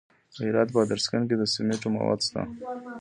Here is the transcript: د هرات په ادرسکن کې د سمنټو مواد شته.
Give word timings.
د 0.33 0.35
هرات 0.47 0.69
په 0.71 0.79
ادرسکن 0.85 1.21
کې 1.29 1.35
د 1.37 1.43
سمنټو 1.53 1.87
مواد 1.95 2.19
شته. 2.27 2.41